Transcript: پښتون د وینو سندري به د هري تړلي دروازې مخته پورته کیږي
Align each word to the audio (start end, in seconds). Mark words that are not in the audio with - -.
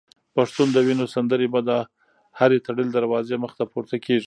پښتون 0.35 0.67
د 0.73 0.77
وینو 0.87 1.05
سندري 1.15 1.47
به 1.53 1.59
د 1.69 1.71
هري 2.39 2.59
تړلي 2.67 2.91
دروازې 2.97 3.35
مخته 3.43 3.63
پورته 3.71 3.97
کیږي 4.05 4.19